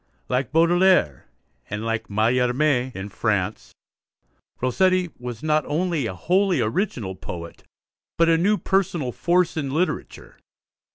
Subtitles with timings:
[0.29, 1.27] Like Baudelaire
[1.69, 3.71] and like Mallarmé in France,
[4.59, 7.63] Rossetti was not only a wholly original poet,
[8.17, 10.39] but a new personal force in literature.